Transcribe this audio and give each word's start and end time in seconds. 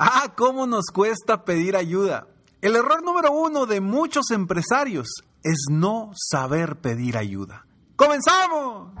Ah, 0.00 0.32
cómo 0.36 0.68
nos 0.68 0.86
cuesta 0.94 1.44
pedir 1.44 1.74
ayuda. 1.74 2.28
El 2.60 2.76
error 2.76 3.02
número 3.02 3.32
uno 3.32 3.66
de 3.66 3.80
muchos 3.80 4.30
empresarios 4.30 5.08
es 5.42 5.64
no 5.72 6.12
saber 6.14 6.76
pedir 6.76 7.16
ayuda. 7.16 7.66
¡Comenzamos! 7.96 8.92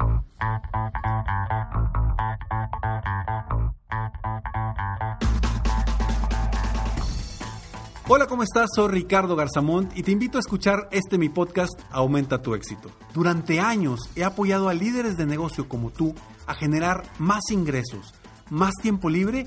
Hola, 8.08 8.26
¿cómo 8.26 8.42
estás? 8.42 8.70
Soy 8.74 8.88
Ricardo 8.88 9.36
Garzamont 9.36 9.96
y 9.96 10.02
te 10.02 10.10
invito 10.10 10.38
a 10.38 10.40
escuchar 10.40 10.88
este 10.90 11.16
mi 11.16 11.28
podcast 11.28 11.78
Aumenta 11.92 12.42
tu 12.42 12.56
éxito. 12.56 12.90
Durante 13.14 13.60
años 13.60 14.00
he 14.16 14.24
apoyado 14.24 14.68
a 14.68 14.74
líderes 14.74 15.16
de 15.16 15.26
negocio 15.26 15.68
como 15.68 15.90
tú 15.90 16.12
a 16.48 16.54
generar 16.54 17.04
más 17.20 17.50
ingresos, 17.50 18.14
más 18.50 18.74
tiempo 18.82 19.08
libre 19.08 19.46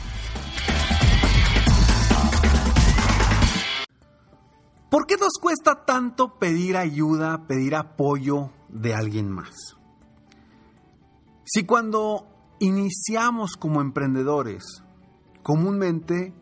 ¿Por 4.91 5.07
qué 5.07 5.15
nos 5.15 5.37
cuesta 5.39 5.85
tanto 5.85 6.37
pedir 6.37 6.75
ayuda, 6.75 7.47
pedir 7.47 7.75
apoyo 7.75 8.49
de 8.67 8.93
alguien 8.93 9.31
más? 9.31 9.77
Si 11.45 11.63
cuando 11.63 12.27
iniciamos 12.59 13.55
como 13.55 13.79
emprendedores, 13.79 14.83
comúnmente 15.43 16.33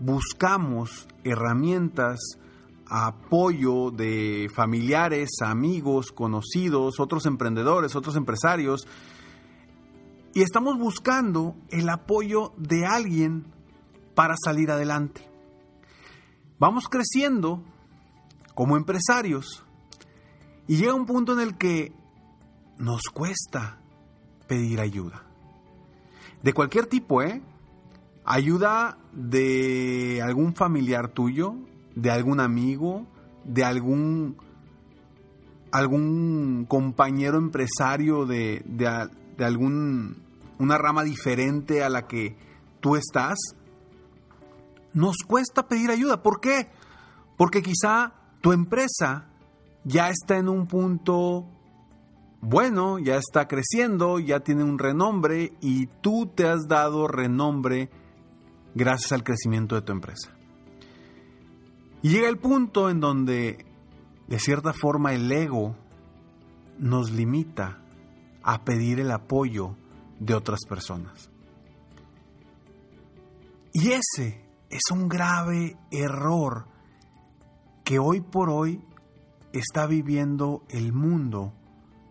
buscamos 0.00 1.06
herramientas, 1.22 2.18
apoyo 2.86 3.90
de 3.90 4.48
familiares, 4.54 5.28
amigos, 5.42 6.10
conocidos, 6.10 7.00
otros 7.00 7.26
emprendedores, 7.26 7.94
otros 7.94 8.16
empresarios, 8.16 8.88
y 10.32 10.40
estamos 10.40 10.78
buscando 10.78 11.56
el 11.68 11.90
apoyo 11.90 12.54
de 12.56 12.86
alguien 12.86 13.52
para 14.14 14.34
salir 14.42 14.70
adelante. 14.70 15.30
Vamos 16.58 16.88
creciendo 16.88 17.62
como 18.58 18.76
empresarios 18.76 19.62
y 20.66 20.78
llega 20.78 20.92
un 20.92 21.06
punto 21.06 21.32
en 21.32 21.38
el 21.38 21.56
que 21.56 21.92
nos 22.76 23.02
cuesta 23.02 23.78
pedir 24.48 24.80
ayuda. 24.80 25.22
De 26.42 26.52
cualquier 26.52 26.86
tipo, 26.86 27.22
¿eh? 27.22 27.40
Ayuda 28.24 28.98
de 29.12 30.20
algún 30.24 30.56
familiar 30.56 31.06
tuyo, 31.06 31.54
de 31.94 32.10
algún 32.10 32.40
amigo, 32.40 33.06
de 33.44 33.62
algún, 33.62 34.36
algún 35.70 36.66
compañero 36.68 37.38
empresario 37.38 38.26
de, 38.26 38.64
de, 38.64 39.08
de 39.36 39.44
algún, 39.44 40.20
una 40.58 40.78
rama 40.78 41.04
diferente 41.04 41.84
a 41.84 41.88
la 41.88 42.08
que 42.08 42.36
tú 42.80 42.96
estás, 42.96 43.38
nos 44.94 45.18
cuesta 45.24 45.68
pedir 45.68 45.92
ayuda. 45.92 46.24
¿Por 46.24 46.40
qué? 46.40 46.72
Porque 47.36 47.62
quizá 47.62 48.17
tu 48.40 48.52
empresa 48.52 49.28
ya 49.84 50.10
está 50.10 50.36
en 50.38 50.48
un 50.48 50.66
punto 50.66 51.46
bueno, 52.40 52.98
ya 52.98 53.16
está 53.16 53.48
creciendo, 53.48 54.20
ya 54.20 54.40
tiene 54.40 54.62
un 54.62 54.78
renombre 54.78 55.52
y 55.60 55.86
tú 55.86 56.26
te 56.26 56.46
has 56.46 56.68
dado 56.68 57.08
renombre 57.08 57.90
gracias 58.74 59.12
al 59.12 59.24
crecimiento 59.24 59.74
de 59.74 59.82
tu 59.82 59.92
empresa. 59.92 60.30
Y 62.02 62.10
llega 62.10 62.28
el 62.28 62.38
punto 62.38 62.90
en 62.90 63.00
donde, 63.00 63.66
de 64.28 64.38
cierta 64.38 64.72
forma, 64.72 65.14
el 65.14 65.30
ego 65.32 65.74
nos 66.78 67.10
limita 67.10 67.82
a 68.42 68.64
pedir 68.64 69.00
el 69.00 69.10
apoyo 69.10 69.76
de 70.20 70.34
otras 70.34 70.60
personas. 70.68 71.30
Y 73.72 73.90
ese 73.90 74.44
es 74.70 74.82
un 74.92 75.08
grave 75.08 75.76
error 75.90 76.66
que 77.88 77.98
hoy 77.98 78.20
por 78.20 78.50
hoy 78.50 78.82
está 79.54 79.86
viviendo 79.86 80.62
el 80.68 80.92
mundo 80.92 81.54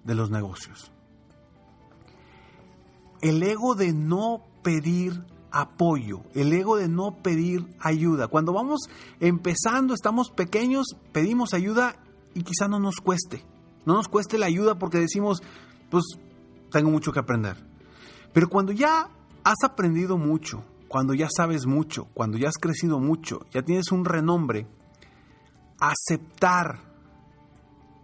de 0.05 0.15
los 0.15 0.31
negocios. 0.31 0.91
El 3.21 3.43
ego 3.43 3.75
de 3.75 3.93
no 3.93 4.41
pedir 4.63 5.23
apoyo, 5.51 6.23
el 6.33 6.51
ego 6.51 6.77
de 6.77 6.87
no 6.87 7.21
pedir 7.21 7.67
ayuda. 7.79 8.27
Cuando 8.27 8.53
vamos 8.53 8.89
empezando, 9.19 9.93
estamos 9.93 10.31
pequeños, 10.31 10.97
pedimos 11.11 11.53
ayuda 11.53 11.95
y 12.33 12.41
quizá 12.41 12.67
no 12.67 12.79
nos 12.79 12.95
cueste. 12.95 13.45
No 13.85 13.93
nos 13.93 14.07
cueste 14.07 14.39
la 14.39 14.47
ayuda 14.47 14.79
porque 14.79 14.97
decimos, 14.97 15.43
pues 15.91 16.05
tengo 16.71 16.89
mucho 16.89 17.11
que 17.11 17.19
aprender. 17.19 17.55
Pero 18.33 18.49
cuando 18.49 18.71
ya 18.71 19.11
has 19.43 19.63
aprendido 19.63 20.17
mucho, 20.17 20.63
cuando 20.87 21.13
ya 21.13 21.27
sabes 21.29 21.67
mucho, 21.67 22.07
cuando 22.15 22.39
ya 22.39 22.49
has 22.49 22.57
crecido 22.57 22.97
mucho, 22.99 23.45
ya 23.51 23.61
tienes 23.61 23.91
un 23.91 24.05
renombre, 24.05 24.65
aceptar 25.79 26.79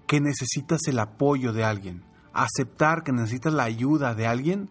que 0.08 0.20
necesitas 0.22 0.82
el 0.88 1.00
apoyo 1.00 1.54
de 1.54 1.64
alguien, 1.64 2.04
aceptar 2.34 3.04
que 3.04 3.12
necesitas 3.12 3.54
la 3.54 3.64
ayuda 3.64 4.16
de 4.16 4.28
alguien, 4.28 4.70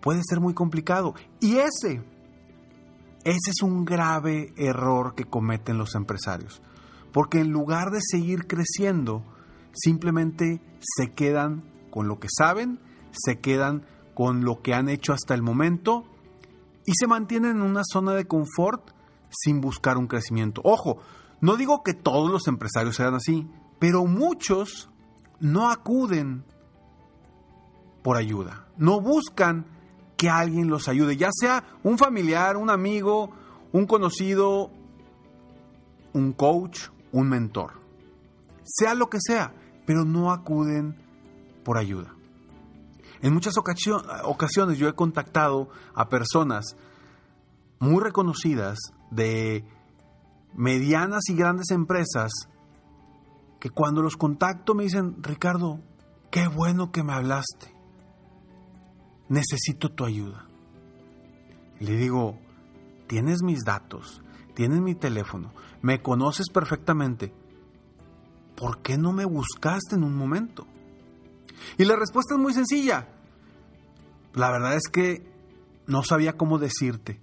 puede 0.00 0.20
ser 0.28 0.40
muy 0.40 0.54
complicado. 0.54 1.14
Y 1.40 1.56
ese, 1.56 2.02
ese 3.24 3.50
es 3.50 3.62
un 3.62 3.84
grave 3.84 4.52
error 4.56 5.14
que 5.14 5.24
cometen 5.24 5.78
los 5.78 5.94
empresarios. 5.94 6.62
Porque 7.12 7.40
en 7.40 7.50
lugar 7.50 7.90
de 7.90 8.00
seguir 8.00 8.46
creciendo, 8.46 9.22
simplemente 9.72 10.60
se 10.80 11.12
quedan 11.12 11.64
con 11.90 12.08
lo 12.08 12.18
que 12.18 12.28
saben, 12.30 12.78
se 13.12 13.40
quedan 13.40 13.86
con 14.14 14.44
lo 14.44 14.60
que 14.62 14.74
han 14.74 14.88
hecho 14.88 15.12
hasta 15.12 15.34
el 15.34 15.42
momento 15.42 16.04
y 16.84 16.92
se 16.94 17.06
mantienen 17.06 17.56
en 17.56 17.62
una 17.62 17.82
zona 17.84 18.12
de 18.12 18.26
confort 18.26 18.90
sin 19.30 19.60
buscar 19.60 19.98
un 19.98 20.06
crecimiento. 20.06 20.60
Ojo, 20.64 20.98
no 21.40 21.56
digo 21.56 21.82
que 21.82 21.94
todos 21.94 22.30
los 22.30 22.46
empresarios 22.48 22.96
sean 22.96 23.14
así, 23.14 23.48
pero 23.78 24.06
muchos 24.06 24.90
no 25.40 25.70
acuden 25.70 26.44
por 28.02 28.16
ayuda, 28.16 28.68
no 28.76 29.00
buscan 29.00 29.66
que 30.16 30.30
alguien 30.30 30.68
los 30.68 30.88
ayude, 30.88 31.16
ya 31.16 31.30
sea 31.32 31.64
un 31.82 31.98
familiar, 31.98 32.56
un 32.56 32.70
amigo, 32.70 33.30
un 33.72 33.86
conocido, 33.86 34.70
un 36.14 36.32
coach, 36.32 36.88
un 37.12 37.28
mentor, 37.28 37.80
sea 38.64 38.94
lo 38.94 39.10
que 39.10 39.18
sea, 39.20 39.54
pero 39.84 40.04
no 40.04 40.32
acuden 40.32 40.96
por 41.64 41.76
ayuda. 41.76 42.14
En 43.20 43.34
muchas 43.34 43.54
ocasiones 43.58 44.78
yo 44.78 44.88
he 44.88 44.94
contactado 44.94 45.68
a 45.94 46.08
personas 46.08 46.76
muy 47.78 48.02
reconocidas 48.02 48.78
de 49.10 49.64
medianas 50.56 51.28
y 51.28 51.34
grandes 51.34 51.70
empresas 51.70 52.32
que 53.60 53.70
cuando 53.70 54.02
los 54.02 54.16
contacto 54.16 54.74
me 54.74 54.84
dicen, 54.84 55.22
Ricardo, 55.22 55.80
qué 56.30 56.48
bueno 56.48 56.90
que 56.90 57.02
me 57.02 57.12
hablaste. 57.12 57.74
Necesito 59.28 59.90
tu 59.90 60.04
ayuda. 60.04 60.46
Le 61.78 61.96
digo, 61.96 62.38
tienes 63.06 63.42
mis 63.42 63.64
datos, 63.64 64.22
tienes 64.54 64.80
mi 64.80 64.94
teléfono, 64.94 65.52
me 65.82 66.00
conoces 66.00 66.48
perfectamente. 66.48 67.34
¿Por 68.56 68.80
qué 68.80 68.96
no 68.96 69.12
me 69.12 69.26
buscaste 69.26 69.96
en 69.96 70.04
un 70.04 70.14
momento? 70.14 70.66
Y 71.76 71.84
la 71.84 71.96
respuesta 71.96 72.34
es 72.34 72.40
muy 72.40 72.54
sencilla. 72.54 73.08
La 74.32 74.50
verdad 74.50 74.74
es 74.74 74.88
que 74.88 75.30
no 75.86 76.02
sabía 76.02 76.36
cómo 76.36 76.58
decirte. 76.58 77.20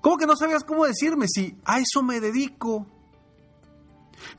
¿Cómo 0.00 0.16
que 0.16 0.26
no 0.26 0.36
sabías 0.36 0.64
cómo 0.64 0.86
decirme 0.86 1.26
si 1.28 1.58
a 1.64 1.78
eso 1.78 2.02
me 2.02 2.20
dedico? 2.20 2.86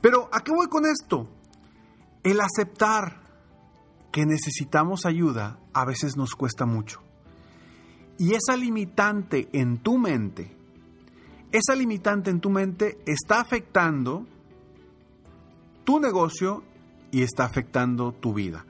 Pero 0.00 0.28
¿a 0.32 0.42
qué 0.42 0.52
voy 0.52 0.66
con 0.66 0.84
esto? 0.86 1.28
El 2.22 2.40
aceptar 2.40 3.22
que 4.10 4.26
necesitamos 4.26 5.06
ayuda 5.06 5.58
a 5.72 5.84
veces 5.84 6.16
nos 6.16 6.34
cuesta 6.34 6.66
mucho. 6.66 7.00
Y 8.18 8.34
esa 8.34 8.56
limitante 8.56 9.48
en 9.52 9.78
tu 9.78 9.98
mente, 9.98 10.54
esa 11.50 11.74
limitante 11.74 12.30
en 12.30 12.40
tu 12.40 12.50
mente 12.50 12.98
está 13.06 13.40
afectando 13.40 14.26
tu 15.84 15.98
negocio 15.98 16.62
y 17.10 17.22
está 17.22 17.44
afectando 17.44 18.12
tu 18.12 18.34
vida. 18.34 18.64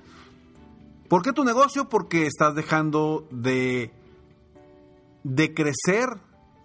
¿Por 1.09 1.23
qué 1.23 1.33
tu 1.33 1.45
negocio? 1.45 1.89
Porque 1.89 2.27
estás 2.27 2.55
dejando 2.55 3.27
de, 3.31 3.93
de 5.25 5.53
crecer 5.53 6.09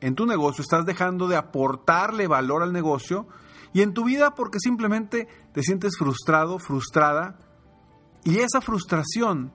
en 0.01 0.15
tu 0.15 0.25
negocio, 0.25 0.61
estás 0.61 0.85
dejando 0.85 1.27
de 1.27 1.35
aportarle 1.35 2.27
valor 2.27 2.63
al 2.63 2.73
negocio 2.73 3.27
y 3.73 3.81
en 3.81 3.93
tu 3.93 4.05
vida 4.05 4.35
porque 4.35 4.59
simplemente 4.59 5.27
te 5.53 5.61
sientes 5.61 5.97
frustrado, 5.97 6.59
frustrada 6.59 7.39
Y 8.23 8.39
esa 8.39 8.61
frustración 8.61 9.51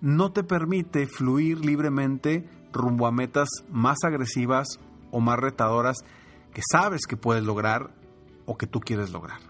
no 0.00 0.32
te 0.32 0.44
permite 0.44 1.06
fluir 1.06 1.64
libremente 1.64 2.48
rumbo 2.72 3.06
a 3.06 3.12
metas 3.12 3.48
más 3.70 3.98
agresivas 4.04 4.66
o 5.10 5.20
más 5.20 5.38
retadoras 5.38 5.98
que 6.52 6.62
sabes 6.70 7.06
que 7.06 7.16
puedes 7.16 7.44
lograr 7.44 7.94
o 8.46 8.56
que 8.56 8.66
tú 8.66 8.80
quieres 8.80 9.10
lograr. 9.10 9.40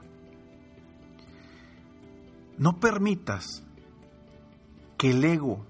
No 2.56 2.78
permitas 2.78 3.64
que 4.96 5.10
el 5.10 5.24
ego, 5.24 5.66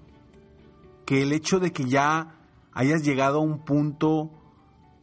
que 1.05 1.23
el 1.23 1.33
hecho 1.33 1.59
de 1.59 1.71
que 1.71 1.85
ya 1.85 2.34
hayas 2.75 3.03
llegado 3.03 3.39
a 3.39 3.41
un 3.41 3.59
punto 3.59 4.29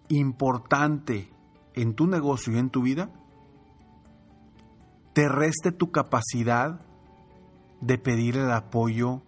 importante 0.09 1.33
en 1.75 1.95
tu 1.95 2.07
negocio 2.07 2.53
y 2.53 2.59
en 2.59 2.71
tu 2.71 2.83
vida, 2.83 3.11
te 5.15 5.29
reste 5.29 5.73
tu 5.73 5.91
capacidad 5.91 6.81
de 7.81 7.99
pedir 7.99 8.37
el 8.37 8.51
apoyo 8.53 9.23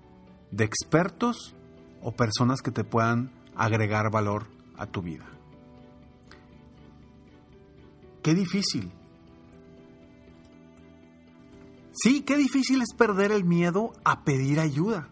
de 0.50 0.64
expertos 0.64 1.56
o 2.02 2.12
personas 2.12 2.60
que 2.62 2.70
te 2.70 2.84
puedan 2.84 3.32
agregar 3.56 4.10
valor 4.10 4.46
a 4.76 4.86
tu 4.86 5.02
vida. 5.02 5.24
Qué 8.22 8.34
difícil. 8.34 8.92
Sí, 11.92 12.22
qué 12.22 12.36
difícil 12.36 12.82
es 12.82 12.92
perder 12.94 13.32
el 13.32 13.44
miedo 13.44 13.92
a 14.04 14.22
pedir 14.24 14.60
ayuda. 14.60 15.08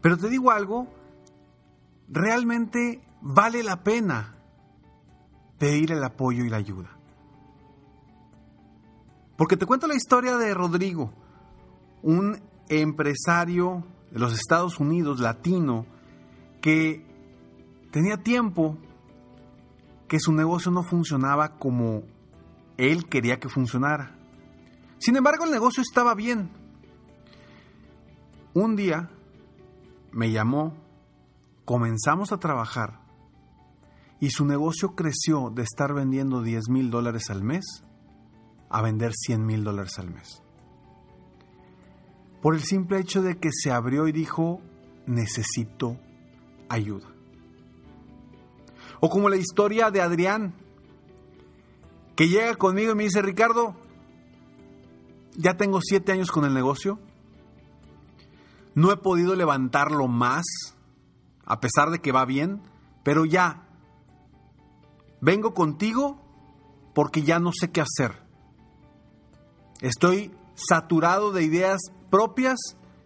Pero 0.00 0.16
te 0.16 0.28
digo 0.28 0.50
algo, 0.50 0.88
realmente 2.10 3.00
vale 3.22 3.62
la 3.62 3.82
pena 3.82 4.36
pedir 5.58 5.92
el 5.92 6.02
apoyo 6.02 6.44
y 6.44 6.50
la 6.50 6.56
ayuda. 6.56 6.90
Porque 9.36 9.56
te 9.56 9.64
cuento 9.64 9.86
la 9.86 9.94
historia 9.94 10.36
de 10.36 10.52
Rodrigo, 10.52 11.12
un 12.02 12.40
empresario 12.68 13.86
de 14.10 14.18
los 14.18 14.34
Estados 14.34 14.78
Unidos, 14.78 15.20
latino, 15.20 15.86
que 16.60 17.06
tenía 17.90 18.18
tiempo 18.18 18.76
que 20.08 20.18
su 20.18 20.32
negocio 20.32 20.70
no 20.72 20.82
funcionaba 20.82 21.58
como 21.58 22.02
él 22.76 23.06
quería 23.08 23.38
que 23.38 23.48
funcionara. 23.48 24.16
Sin 24.98 25.16
embargo, 25.16 25.44
el 25.44 25.50
negocio 25.50 25.82
estaba 25.82 26.14
bien. 26.14 26.50
Un 28.52 28.76
día 28.76 29.10
me 30.12 30.32
llamó, 30.32 30.74
comenzamos 31.70 32.32
a 32.32 32.38
trabajar 32.38 32.98
y 34.18 34.30
su 34.30 34.44
negocio 34.44 34.96
creció 34.96 35.52
de 35.54 35.62
estar 35.62 35.94
vendiendo 35.94 36.42
10 36.42 36.68
mil 36.68 36.90
dólares 36.90 37.30
al 37.30 37.44
mes 37.44 37.84
a 38.68 38.82
vender 38.82 39.12
100 39.14 39.46
mil 39.46 39.62
dólares 39.62 39.96
al 40.00 40.10
mes. 40.10 40.42
Por 42.42 42.56
el 42.56 42.64
simple 42.64 42.98
hecho 42.98 43.22
de 43.22 43.38
que 43.38 43.52
se 43.52 43.70
abrió 43.70 44.08
y 44.08 44.12
dijo, 44.12 44.60
necesito 45.06 45.96
ayuda. 46.68 47.06
O 48.98 49.08
como 49.08 49.28
la 49.28 49.36
historia 49.36 49.92
de 49.92 50.00
Adrián, 50.00 50.54
que 52.16 52.26
llega 52.26 52.56
conmigo 52.56 52.90
y 52.90 52.94
me 52.96 53.04
dice, 53.04 53.22
Ricardo, 53.22 53.76
ya 55.36 55.56
tengo 55.56 55.78
siete 55.80 56.10
años 56.10 56.32
con 56.32 56.44
el 56.44 56.52
negocio, 56.52 56.98
no 58.74 58.90
he 58.90 58.96
podido 58.96 59.36
levantarlo 59.36 60.08
más, 60.08 60.74
a 61.50 61.58
pesar 61.58 61.90
de 61.90 61.98
que 61.98 62.12
va 62.12 62.24
bien, 62.26 62.62
pero 63.02 63.24
ya, 63.24 63.66
vengo 65.20 65.52
contigo 65.52 66.22
porque 66.94 67.22
ya 67.22 67.40
no 67.40 67.50
sé 67.52 67.72
qué 67.72 67.80
hacer. 67.80 68.22
Estoy 69.80 70.30
saturado 70.54 71.32
de 71.32 71.42
ideas 71.42 71.80
propias 72.08 72.56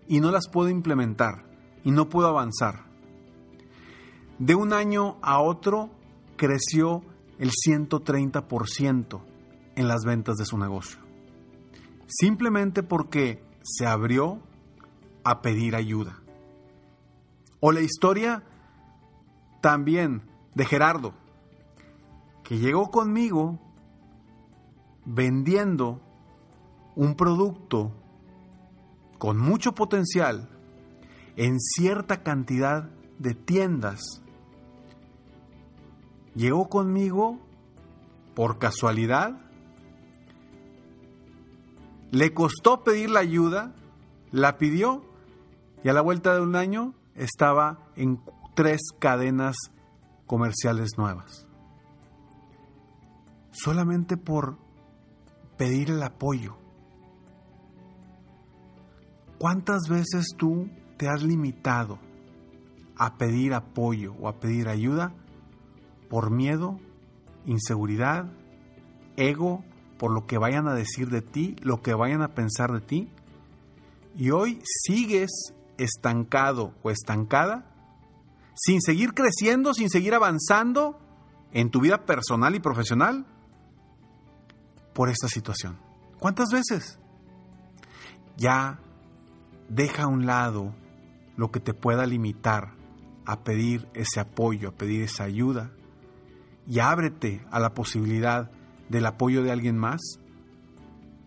y 0.07 0.21
no 0.21 0.31
las 0.31 0.51
puedo 0.51 0.69
implementar 0.69 1.47
y 1.85 1.91
no 1.91 2.11
puedo 2.11 2.29
avanzar. 2.29 2.85
De 4.39 4.55
un 4.55 4.75
año 4.75 5.17
a 5.23 5.41
otro 5.41 5.89
creció 6.37 7.03
el 7.39 7.51
130% 7.51 9.23
en 9.75 9.89
las 9.89 10.05
ventas 10.05 10.37
de 10.37 10.45
su 10.45 10.59
negocio. 10.59 11.01
Simplemente 12.09 12.83
porque 12.83 13.43
se 13.63 13.87
abrió 13.87 14.43
a 15.25 15.41
pedir 15.41 15.77
ayuda. 15.77 16.24
O 17.67 17.73
la 17.73 17.81
historia 17.81 18.43
también 19.63 20.21
de 20.55 20.67
Gerardo, 20.67 21.15
que 22.43 22.59
llegó 22.59 22.91
conmigo 22.91 23.59
vendiendo 25.07 25.99
un 26.95 27.15
producto 27.15 27.91
con 29.17 29.39
mucho 29.39 29.75
potencial 29.75 30.51
en 31.37 31.59
cierta 31.59 32.23
cantidad 32.23 32.91
de 33.19 33.33
tiendas. 33.33 34.03
Llegó 36.35 36.69
conmigo 36.69 37.39
por 38.35 38.59
casualidad. 38.59 39.41
Le 42.11 42.35
costó 42.35 42.85
pedir 42.85 43.09
la 43.09 43.21
ayuda, 43.21 43.75
la 44.33 44.59
pidió 44.59 45.03
y 45.83 45.89
a 45.89 45.95
la 45.95 46.03
vuelta 46.03 46.35
de 46.35 46.43
un 46.43 46.57
año 46.57 46.93
estaba 47.15 47.79
en 47.97 48.21
tres 48.55 48.81
cadenas 48.99 49.57
comerciales 50.27 50.91
nuevas. 50.97 51.47
Solamente 53.51 54.17
por 54.17 54.59
pedir 55.57 55.91
el 55.91 56.03
apoyo. 56.03 56.57
¿Cuántas 59.39 59.89
veces 59.89 60.35
tú 60.37 60.69
te 60.97 61.09
has 61.09 61.23
limitado 61.23 61.99
a 62.97 63.17
pedir 63.17 63.55
apoyo 63.55 64.15
o 64.15 64.29
a 64.29 64.39
pedir 64.41 64.69
ayuda 64.69 65.13
por 66.09 66.31
miedo, 66.31 66.79
inseguridad, 67.45 68.33
ego, 69.17 69.65
por 69.99 70.13
lo 70.13 70.27
que 70.27 70.39
vayan 70.39 70.69
a 70.69 70.75
decir 70.75 71.09
de 71.11 71.23
ti, 71.23 71.57
lo 71.61 71.83
que 71.83 71.95
vayan 71.95 72.23
a 72.23 72.35
pensar 72.35 72.73
de 72.73 72.81
ti? 72.81 73.11
Y 74.17 74.31
hoy 74.31 74.61
sigues 74.65 75.55
estancado 75.79 76.75
o 76.83 76.91
estancada 76.91 77.71
sin 78.55 78.81
seguir 78.81 79.15
creciendo, 79.15 79.75
sin 79.75 79.91
seguir 79.91 80.15
avanzando 80.15 80.99
en 81.53 81.71
tu 81.71 81.81
vida 81.81 82.05
personal 82.05 82.55
y 82.55 82.61
profesional 82.61 83.27
por 84.93 85.09
esta 85.09 85.29
situación. 85.29 85.79
¿Cuántas 86.19 86.51
veces? 86.51 86.99
Ya 88.37 88.79
deja 89.69 90.05
a 90.05 90.09
un 90.09 90.27
lado 90.27 90.75
lo 91.37 91.51
que 91.51 91.61
te 91.61 91.75
pueda 91.75 92.07
limitar 92.07 92.75
a 93.27 93.43
pedir 93.43 93.89
ese 93.95 94.21
apoyo, 94.21 94.69
a 94.69 94.73
pedir 94.73 95.03
esa 95.03 95.25
ayuda 95.25 95.73
y 96.67 96.79
ábrete 96.79 97.45
a 97.51 97.59
la 97.59 97.75
posibilidad 97.75 98.51
del 98.89 99.07
apoyo 99.07 99.43
de 99.43 99.51
alguien 99.51 99.77
más 99.77 100.01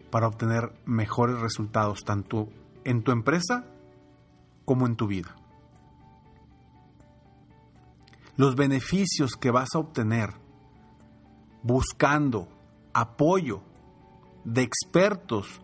para 0.10 0.28
obtener 0.28 0.74
mejores 0.86 1.40
resultados 1.40 2.04
tanto 2.04 2.50
en 2.84 3.04
tu 3.04 3.12
empresa 3.12 3.66
como 4.68 4.86
en 4.86 4.98
tu 4.98 5.08
vida. 5.08 5.34
Los 8.36 8.58
beneficios 8.58 9.38
que 9.38 9.50
vas 9.50 9.70
a 9.74 9.80
obtener 9.80 10.32
buscando 11.64 12.50
apoyo 12.94 13.62
de 14.44 14.64
expertos 14.64 15.62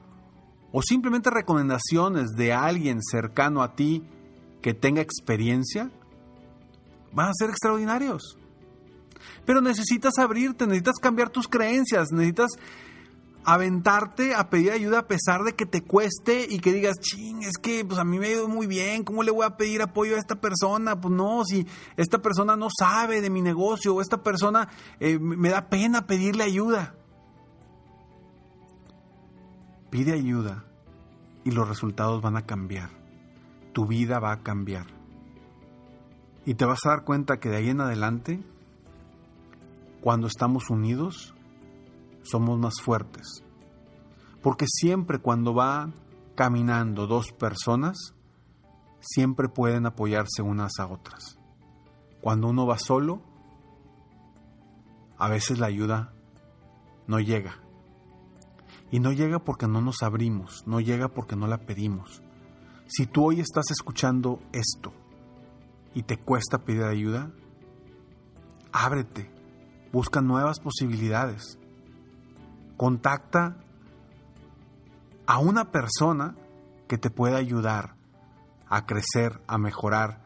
o 0.71 0.81
simplemente 0.81 1.29
recomendaciones 1.29 2.29
de 2.37 2.53
alguien 2.53 3.03
cercano 3.03 3.61
a 3.61 3.75
ti 3.75 4.03
que 4.61 4.73
tenga 4.73 5.01
experiencia, 5.01 5.91
van 7.11 7.27
a 7.27 7.33
ser 7.33 7.49
extraordinarios. 7.49 8.37
Pero 9.45 9.59
necesitas 9.59 10.17
abrirte, 10.17 10.65
necesitas 10.65 10.95
cambiar 11.01 11.29
tus 11.29 11.49
creencias, 11.49 12.07
necesitas 12.13 12.51
aventarte 13.45 14.33
a 14.35 14.49
pedir 14.49 14.71
ayuda 14.71 14.99
a 14.99 15.07
pesar 15.07 15.43
de 15.43 15.53
que 15.53 15.65
te 15.65 15.83
cueste 15.83 16.47
y 16.49 16.59
que 16.59 16.73
digas, 16.73 16.99
ching, 16.99 17.43
es 17.43 17.57
que 17.61 17.83
pues 17.85 17.99
a 17.99 18.03
mí 18.03 18.19
me 18.19 18.27
ha 18.27 18.31
ido 18.31 18.47
muy 18.47 18.67
bien, 18.67 19.03
¿cómo 19.03 19.23
le 19.23 19.31
voy 19.31 19.45
a 19.45 19.57
pedir 19.57 19.81
apoyo 19.81 20.15
a 20.15 20.19
esta 20.19 20.35
persona? 20.35 20.99
Pues 20.99 21.13
no, 21.13 21.43
si 21.45 21.67
esta 21.97 22.19
persona 22.19 22.55
no 22.55 22.67
sabe 22.77 23.21
de 23.21 23.29
mi 23.29 23.41
negocio 23.41 23.95
o 23.95 24.01
esta 24.01 24.23
persona 24.23 24.69
eh, 24.99 25.19
me 25.19 25.49
da 25.49 25.69
pena 25.69 26.07
pedirle 26.07 26.43
ayuda. 26.43 26.95
Pide 29.89 30.13
ayuda 30.13 30.65
y 31.43 31.51
los 31.51 31.67
resultados 31.67 32.21
van 32.21 32.37
a 32.37 32.45
cambiar. 32.45 32.89
Tu 33.73 33.85
vida 33.85 34.19
va 34.19 34.31
a 34.31 34.43
cambiar. 34.43 34.87
Y 36.45 36.55
te 36.55 36.65
vas 36.65 36.85
a 36.85 36.89
dar 36.89 37.03
cuenta 37.03 37.39
que 37.39 37.49
de 37.49 37.57
ahí 37.57 37.69
en 37.69 37.81
adelante, 37.81 38.39
cuando 40.01 40.27
estamos 40.27 40.69
unidos, 40.69 41.32
somos 42.33 42.57
más 42.57 42.81
fuertes. 42.81 43.43
Porque 44.41 44.65
siempre 44.67 45.19
cuando 45.19 45.53
van 45.53 45.93
caminando 46.35 47.05
dos 47.05 47.31
personas, 47.31 48.15
siempre 48.99 49.49
pueden 49.49 49.85
apoyarse 49.85 50.41
unas 50.41 50.79
a 50.79 50.87
otras. 50.87 51.37
Cuando 52.21 52.47
uno 52.47 52.65
va 52.65 52.79
solo, 52.79 53.21
a 55.19 55.29
veces 55.29 55.59
la 55.59 55.67
ayuda 55.67 56.11
no 57.05 57.19
llega. 57.19 57.59
Y 58.89 58.99
no 58.99 59.11
llega 59.11 59.37
porque 59.37 59.67
no 59.67 59.79
nos 59.79 60.01
abrimos, 60.01 60.63
no 60.65 60.79
llega 60.79 61.09
porque 61.09 61.35
no 61.35 61.45
la 61.45 61.59
pedimos. 61.59 62.23
Si 62.87 63.05
tú 63.05 63.25
hoy 63.25 63.41
estás 63.41 63.69
escuchando 63.69 64.39
esto 64.53 64.91
y 65.93 66.01
te 66.01 66.17
cuesta 66.17 66.63
pedir 66.63 66.83
ayuda, 66.83 67.31
ábrete, 68.71 69.31
busca 69.91 70.21
nuevas 70.21 70.59
posibilidades. 70.59 71.59
Contacta 72.77 73.57
a 75.25 75.39
una 75.39 75.71
persona 75.71 76.35
que 76.87 76.97
te 76.97 77.09
pueda 77.09 77.37
ayudar 77.37 77.95
a 78.67 78.85
crecer, 78.85 79.41
a 79.47 79.57
mejorar, 79.57 80.21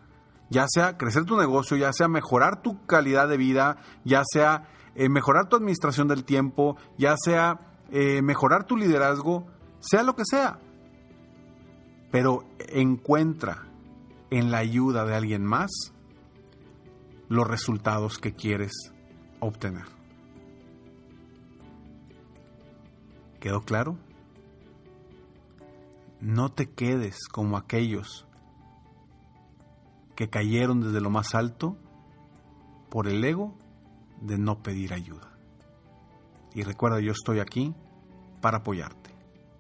ya 0.50 0.66
sea 0.68 0.98
crecer 0.98 1.26
tu 1.26 1.38
negocio, 1.38 1.78
ya 1.78 1.92
sea 1.94 2.08
mejorar 2.08 2.62
tu 2.62 2.86
calidad 2.86 3.28
de 3.28 3.38
vida, 3.38 3.78
ya 4.06 4.24
sea 4.26 4.70
eh, 4.96 5.10
mejorar 5.10 5.50
tu 5.50 5.56
administración 5.56 6.08
del 6.08 6.24
tiempo, 6.24 6.78
ya 6.98 7.16
sea 7.18 7.60
eh, 7.92 8.22
mejorar 8.22 8.66
tu 8.66 8.78
liderazgo, 8.78 9.46
sea 9.80 10.04
lo 10.04 10.16
que 10.16 10.24
sea. 10.26 10.60
Pero 12.12 12.46
encuentra 12.58 13.66
en 14.30 14.52
la 14.52 14.60
ayuda 14.60 15.06
de 15.06 15.16
alguien 15.16 15.46
más 15.46 15.70
los 17.30 17.46
resultados 17.46 18.18
que 18.18 18.34
quieres 18.34 18.72
obtener. 19.40 19.97
¿Quedó 23.40 23.62
claro? 23.62 23.98
No 26.20 26.52
te 26.52 26.70
quedes 26.70 27.28
como 27.28 27.58
aquellos 27.58 28.26
que 30.16 30.30
cayeron 30.30 30.82
desde 30.82 31.00
lo 31.00 31.12
más 31.12 31.36
alto 31.36 31.78
por 32.90 33.08
el 33.08 33.24
ego 33.24 33.54
de 34.22 34.40
no 34.40 34.64
pedir 34.64 34.94
ayuda. 34.94 35.38
Y 36.56 36.64
recuerda, 36.64 37.00
yo 37.00 37.12
estoy 37.12 37.40
aquí 37.40 37.76
para 38.42 38.58
apoyarte. 38.58 39.12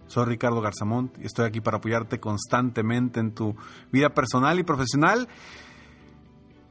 Soy 0.07 0.25
Ricardo 0.25 0.59
Garzamont 0.61 1.15
y 1.19 1.25
estoy 1.25 1.45
aquí 1.45 1.61
para 1.61 1.77
apoyarte 1.77 2.19
constantemente 2.19 3.19
en 3.19 3.35
tu 3.35 3.55
vida 3.91 4.09
personal 4.09 4.57
y 4.57 4.63
profesional. 4.63 5.27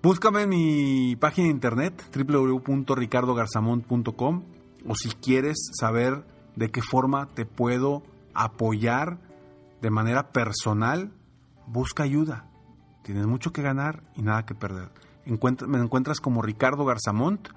Búscame 0.02 0.42
en 0.42 0.48
mi 0.48 1.14
página 1.16 1.46
de 1.46 1.52
internet 1.52 2.02
www.ricardogarzamont.com 2.12 4.42
o 4.88 4.94
si 4.94 5.08
quieres 5.10 5.70
saber 5.78 6.36
de 6.56 6.70
qué 6.70 6.82
forma 6.82 7.28
te 7.34 7.46
puedo 7.46 8.02
apoyar 8.34 9.18
de 9.80 9.90
manera 9.90 10.32
personal, 10.32 11.12
busca 11.66 12.02
ayuda. 12.02 12.46
Tienes 13.02 13.26
mucho 13.26 13.52
que 13.52 13.62
ganar 13.62 14.02
y 14.16 14.22
nada 14.22 14.44
que 14.44 14.54
perder. 14.54 14.90
me 15.25 15.78
encuentras 15.78 16.20
como 16.20 16.42
Ricardo 16.42 16.84
Garzamont 16.84 17.48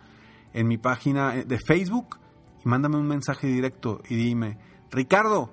en 0.53 0.67
mi 0.67 0.77
página 0.77 1.33
de 1.33 1.59
Facebook 1.59 2.17
y 2.63 2.69
mándame 2.69 2.97
un 2.97 3.07
mensaje 3.07 3.47
directo 3.47 4.01
y 4.09 4.15
dime, 4.15 4.57
Ricardo, 4.91 5.49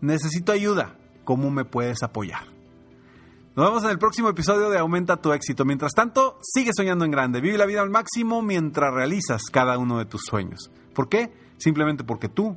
necesito 0.00 0.52
ayuda, 0.52 0.96
¿cómo 1.24 1.50
me 1.50 1.64
puedes 1.64 2.02
apoyar? 2.02 2.52
Nos 3.54 3.66
vemos 3.66 3.84
en 3.84 3.90
el 3.90 3.98
próximo 3.98 4.30
episodio 4.30 4.70
de 4.70 4.78
Aumenta 4.78 5.18
tu 5.18 5.32
éxito. 5.32 5.66
Mientras 5.66 5.92
tanto, 5.92 6.38
sigue 6.42 6.70
soñando 6.74 7.04
en 7.04 7.10
grande, 7.10 7.42
vive 7.42 7.58
la 7.58 7.66
vida 7.66 7.82
al 7.82 7.90
máximo 7.90 8.40
mientras 8.40 8.94
realizas 8.94 9.42
cada 9.52 9.76
uno 9.76 9.98
de 9.98 10.06
tus 10.06 10.22
sueños. 10.22 10.70
¿Por 10.94 11.10
qué? 11.10 11.32
Simplemente 11.58 12.02
porque 12.02 12.30
tú 12.30 12.56